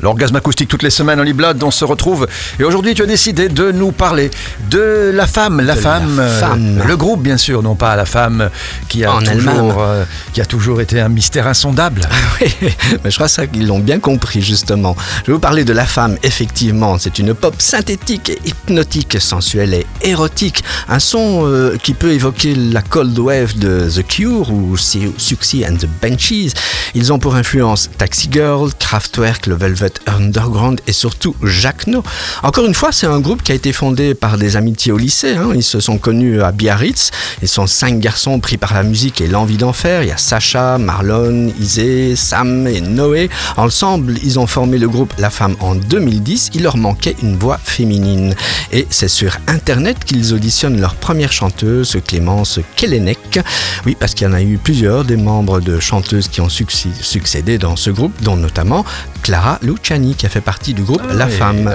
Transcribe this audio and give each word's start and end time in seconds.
L'orgasme 0.00 0.36
acoustique 0.36 0.68
toutes 0.68 0.84
les 0.84 0.90
semaines 0.90 1.18
en 1.18 1.24
Blood, 1.24 1.60
on 1.64 1.72
se 1.72 1.84
retrouve. 1.84 2.28
Et 2.60 2.62
aujourd'hui, 2.62 2.94
tu 2.94 3.02
as 3.02 3.06
décidé 3.06 3.48
de 3.48 3.72
nous 3.72 3.90
parler 3.90 4.30
de 4.70 5.10
la 5.12 5.26
femme, 5.26 5.56
la, 5.60 5.62
De 5.62 5.66
la 5.66 5.74
femme, 5.74 6.18
euh, 6.20 6.38
femme. 6.38 6.82
le 6.86 6.96
groupe 6.96 7.20
bien 7.20 7.36
sûr, 7.36 7.64
non 7.64 7.74
pas 7.74 7.96
la 7.96 8.04
femme 8.04 8.48
qui 8.88 9.04
a 9.04 9.12
En 9.12 9.18
toujours, 9.20 9.82
euh, 9.82 10.04
qui 10.32 10.40
a 10.40 10.46
toujours 10.46 10.80
été 10.80 11.00
un 11.00 11.08
mystère 11.08 11.48
insondable. 11.48 12.02
Oui, 12.40 12.46
mais 13.02 13.10
je 13.10 13.16
crois 13.16 13.26
ça 13.26 13.48
qu'ils 13.48 13.66
l'ont 13.66 13.80
bien 13.80 13.98
compris 13.98 14.40
justement. 14.40 14.94
Je 15.22 15.26
vais 15.26 15.32
vous 15.32 15.40
parler 15.40 15.64
de 15.64 15.72
la 15.72 15.84
femme, 15.84 16.16
effectivement. 16.22 16.96
C'est 16.98 17.18
une 17.18 17.34
pop 17.34 17.56
synthétique, 17.58 18.30
hypnotique, 18.46 19.20
sensuelle 19.20 19.74
et 19.74 19.84
érotique. 20.02 20.62
Un 20.88 21.00
son 21.00 21.40
euh, 21.44 21.76
qui 21.82 21.94
peut 21.94 22.12
évoquer 22.12 22.54
la 22.54 22.82
cold 22.82 23.18
wave 23.18 23.58
de 23.58 23.90
The 23.92 24.06
Cure 24.06 24.52
ou 24.52 24.76
Su- 24.76 25.10
Suxy 25.16 25.64
and 25.68 25.74
the 25.74 25.88
Benchies. 26.00 26.52
Ils 26.94 27.12
ont 27.12 27.18
pour 27.18 27.34
influence 27.34 27.90
Taxi 27.98 28.28
Girl, 28.30 28.70
Kraftwerk, 28.78 29.46
le 29.48 29.56
Velvet 29.56 29.87
Underground 30.06 30.80
et 30.86 30.92
surtout 30.92 31.34
Jacquenot. 31.42 32.02
Encore 32.42 32.64
une 32.66 32.74
fois, 32.74 32.92
c'est 32.92 33.06
un 33.06 33.20
groupe 33.20 33.42
qui 33.42 33.52
a 33.52 33.54
été 33.54 33.72
fondé 33.72 34.14
par 34.14 34.38
des 34.38 34.56
amitiés 34.56 34.92
au 34.92 34.98
lycée. 34.98 35.34
hein. 35.36 35.50
Ils 35.54 35.62
se 35.62 35.80
sont 35.80 35.98
connus 35.98 36.42
à 36.42 36.52
Biarritz. 36.52 37.10
Ils 37.42 37.48
sont 37.48 37.66
cinq 37.66 37.98
garçons 38.00 38.40
pris 38.40 38.56
par 38.56 38.74
la 38.74 38.82
musique 38.82 39.20
et 39.20 39.26
l'envie 39.26 39.56
d'en 39.56 39.72
faire. 39.72 40.02
Il 40.02 40.08
y 40.08 40.12
a 40.12 40.16
Sacha, 40.16 40.78
Marlon, 40.78 41.52
Isé, 41.60 42.16
Sam 42.16 42.66
et 42.66 42.80
Noé. 42.80 43.30
Ensemble, 43.56 44.14
ils 44.22 44.38
ont 44.38 44.46
formé 44.46 44.78
le 44.78 44.88
groupe 44.88 45.12
La 45.18 45.30
Femme 45.30 45.56
en 45.60 45.74
2010. 45.74 46.50
Il 46.54 46.62
leur 46.62 46.76
manquait 46.76 47.16
une 47.22 47.36
voix 47.36 47.58
féminine. 47.62 48.34
Et 48.72 48.86
c'est 48.90 49.08
sur 49.08 49.36
Internet 49.46 50.04
qu'ils 50.04 50.34
auditionnent 50.34 50.80
leur 50.80 50.94
première 50.94 51.32
chanteuse, 51.32 51.96
Clémence 52.06 52.60
Kellenek. 52.76 53.40
Oui, 53.86 53.96
parce 53.98 54.14
qu'il 54.14 54.26
y 54.26 54.30
en 54.30 54.34
a 54.34 54.42
eu 54.42 54.58
plusieurs 54.58 55.04
des 55.04 55.16
membres 55.16 55.60
de 55.60 55.78
chanteuses 55.80 56.28
qui 56.28 56.40
ont 56.40 56.48
succé- 56.48 56.88
succédé 57.00 57.58
dans 57.58 57.76
ce 57.76 57.90
groupe, 57.90 58.12
dont 58.22 58.36
notamment 58.36 58.84
Clara 59.22 59.58
Luciani, 59.78 60.14
qui 60.14 60.26
a 60.26 60.28
fait 60.28 60.40
partie 60.40 60.74
du 60.74 60.82
groupe 60.82 61.02
Ah 61.08 61.14
La 61.14 61.28
Femme. 61.28 61.72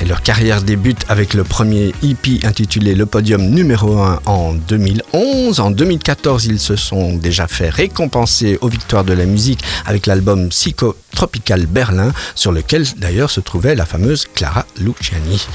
Et 0.00 0.04
leur 0.04 0.22
carrière 0.22 0.62
débute 0.62 1.04
avec 1.08 1.34
le 1.34 1.44
premier 1.44 1.92
EP 2.02 2.40
intitulé 2.44 2.94
Le 2.94 3.06
Podium 3.06 3.42
numéro 3.42 3.98
1 3.98 4.20
en 4.26 4.52
2011. 4.54 5.60
En 5.60 5.70
2014, 5.70 6.46
ils 6.46 6.60
se 6.60 6.76
sont 6.76 7.14
déjà 7.14 7.46
fait 7.46 7.70
récompenser 7.70 8.58
aux 8.60 8.68
victoires 8.68 9.04
de 9.04 9.12
la 9.12 9.24
musique 9.26 9.60
avec 9.86 10.06
l'album 10.06 10.48
Psycho 10.48 10.96
Tropical 11.14 11.66
Berlin, 11.66 12.12
sur 12.34 12.52
lequel 12.52 12.84
d'ailleurs 12.98 13.30
se 13.30 13.40
trouvait 13.40 13.74
la 13.74 13.86
fameuse 13.86 14.26
Clara 14.34 14.66
Luciani. 14.78 15.46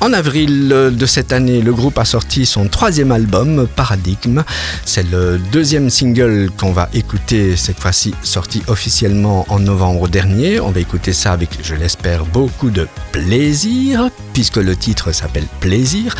En 0.00 0.12
avril 0.12 0.70
euh, 0.72 0.90
de 0.90 1.06
cette 1.06 1.32
année, 1.32 1.62
le 1.62 1.72
groupe 1.72 1.98
a 1.98 2.04
sorti 2.04 2.44
son 2.44 2.68
troisième 2.68 3.12
album, 3.12 3.66
Paradigme. 3.76 4.42
C'est 4.84 5.08
le 5.10 5.38
deuxième 5.52 5.88
single 5.90 6.50
qu'on 6.58 6.72
va 6.72 6.88
écouter 6.92 7.56
cette 7.56 7.80
fois-ci, 7.80 8.14
sorti 8.22 8.62
officiellement 8.66 9.46
en 9.48 9.58
novembre 9.58 10.08
dernier. 10.08 10.60
On 10.60 10.70
va 10.70 10.80
écouter 10.80 11.05
ça 11.12 11.32
avec, 11.32 11.50
je 11.62 11.74
l'espère, 11.74 12.24
beaucoup 12.24 12.70
de 12.70 12.86
plaisir, 13.12 14.10
puisque 14.32 14.56
le 14.56 14.76
titre 14.76 15.12
s'appelle 15.12 15.46
Plaisir. 15.60 16.14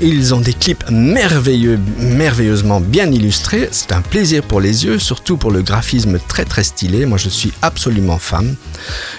Ils 0.00 0.34
ont 0.34 0.40
des 0.40 0.52
clips 0.52 0.84
merveilleux, 0.90 1.78
merveilleusement 1.98 2.80
bien 2.80 3.10
illustrés. 3.10 3.68
C'est 3.72 3.92
un 3.92 4.02
plaisir 4.02 4.42
pour 4.42 4.60
les 4.60 4.84
yeux, 4.84 4.98
surtout 4.98 5.36
pour 5.36 5.50
le 5.50 5.62
graphisme 5.62 6.18
très 6.28 6.44
très 6.44 6.64
stylé. 6.64 7.06
Moi, 7.06 7.18
je 7.18 7.28
suis 7.28 7.52
absolument 7.62 8.18
fan. 8.18 8.54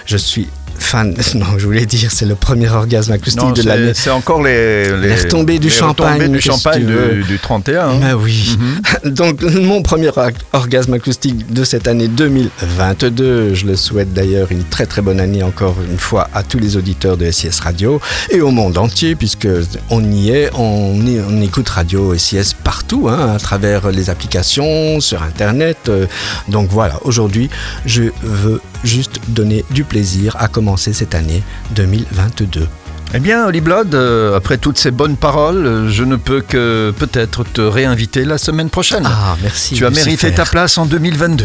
Je 0.06 0.16
suis 0.16 0.48
fan. 0.92 1.14
Non, 1.34 1.46
je 1.58 1.64
voulais 1.66 1.86
dire, 1.86 2.10
c'est 2.12 2.26
le 2.26 2.34
premier 2.34 2.68
orgasme 2.68 3.12
acoustique 3.12 3.42
Non, 3.42 3.52
de 3.52 3.62
l'année. 3.62 3.92
c'est 3.94 4.10
encore 4.10 4.42
les, 4.42 4.84
Les 5.00 5.14
retombées 5.14 5.58
du 5.58 5.68
les 5.68 5.72
champagne, 5.74 6.20
retombées 6.20 6.28
du 6.38 6.40
champagne 6.40 6.84
du, 6.84 6.92
veux 6.92 7.22
du 7.22 7.38
31. 7.38 7.88
hein. 7.88 8.00
Ah 8.04 8.16
oui. 8.16 8.56
Donc 9.04 9.42
mon 9.42 9.82
premier 9.82 10.08
or- 10.08 10.30
orgasme 10.52 10.92
acoustique 10.94 11.52
de 11.52 11.64
cette 11.64 11.88
année 11.88 12.08
2022. 12.08 13.54
Je 13.54 13.66
le 13.66 13.76
souhaite 13.76 14.12
d'ailleurs 14.12 14.52
une 14.52 14.64
très 14.64 14.86
très 14.86 15.02
bonne 15.02 15.20
année 15.20 15.42
encore 15.42 15.76
une 15.90 15.98
fois 15.98 16.28
à 16.34 16.42
tous 16.42 16.58
les 16.58 16.76
auditeurs 16.76 17.16
de 17.16 17.30
SIS 17.30 17.60
Radio 17.62 18.00
et 18.30 18.40
au 18.40 18.50
monde 18.50 18.76
entier 18.78 19.14
puisque 19.14 19.48
on 19.90 20.02
y 20.12 20.30
est, 20.30 20.50
on, 20.54 20.94
est- 21.06 21.20
on 21.28 21.40
écoute 21.42 21.68
Radio 21.68 22.16
SIS 22.16 22.54
partout 22.62 23.08
hein, 23.08 23.32
à 23.34 23.38
travers 23.38 23.90
les 23.90 24.10
applications, 24.10 25.00
sur 25.00 25.22
Internet. 25.22 25.78
Euh, 25.88 26.06
Donc 26.48 26.68
voilà, 26.70 26.98
aujourd'hui 27.04 27.48
je 27.86 28.04
veux 28.22 28.60
juste 28.84 29.20
donner 29.28 29.64
du 29.70 29.84
plaisir 29.84 30.36
à 30.38 30.48
commencer 30.48 30.81
cette 30.92 31.14
année 31.14 31.42
2022. 31.76 32.66
Eh 33.14 33.20
bien, 33.20 33.44
Holly 33.46 33.60
Blood, 33.60 33.94
euh, 33.94 34.36
après 34.36 34.56
toutes 34.58 34.78
ces 34.78 34.90
bonnes 34.90 35.16
paroles, 35.16 35.66
euh, 35.66 35.88
je 35.90 36.02
ne 36.02 36.16
peux 36.16 36.40
que 36.40 36.92
peut-être 36.98 37.44
te 37.44 37.60
réinviter 37.60 38.24
la 38.24 38.38
semaine 38.38 38.70
prochaine. 38.70 39.04
Ah 39.06 39.36
merci. 39.42 39.74
tu 39.74 39.84
as 39.86 39.90
mérité 39.90 40.32
ta 40.32 40.44
place 40.46 40.78
en 40.78 40.86
2022. 40.86 41.44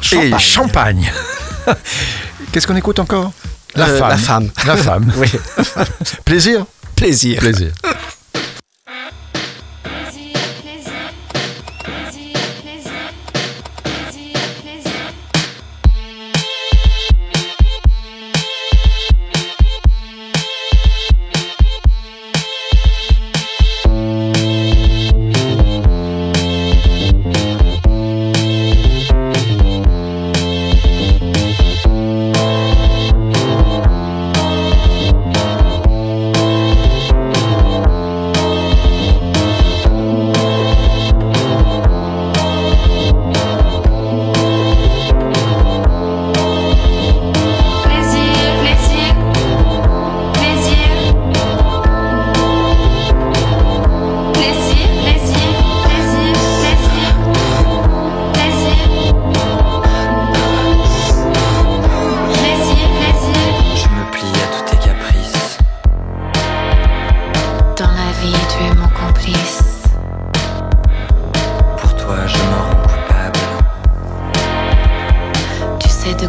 Champagne. 0.00 0.32
Et 0.34 0.38
champagne. 0.38 1.12
Qu'est-ce 2.52 2.66
qu'on 2.66 2.76
écoute 2.76 2.98
encore? 2.98 3.32
La 3.74 3.86
Euh, 3.86 3.98
femme. 3.98 4.08
La 4.10 4.16
femme. 4.16 4.50
La 4.66 4.76
femme. 4.88 5.12
Oui, 5.18 5.28
plaisir? 6.24 6.64
Plaisir. 6.96 7.38
Plaisir, 7.40 7.70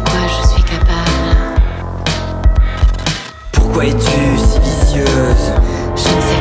quoi 0.04 0.20
je 0.28 0.48
suis 0.48 0.62
capable. 0.62 1.60
Pourquoi 3.52 3.86
es-tu 3.86 4.38
si 4.38 4.58
vicieuse? 4.60 5.52
Je 5.96 6.16
ne 6.16 6.20
sais 6.20 6.39